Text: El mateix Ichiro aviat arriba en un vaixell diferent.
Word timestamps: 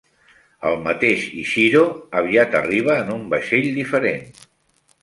El 0.69 0.77
mateix 0.87 1.27
Ichiro 1.41 1.83
aviat 2.23 2.59
arriba 2.63 2.97
en 3.07 3.17
un 3.19 3.25
vaixell 3.37 3.71
diferent. 3.79 4.27